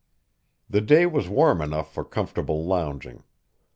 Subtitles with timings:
[0.67, 3.23] The day was warm enough for comfortable lounging.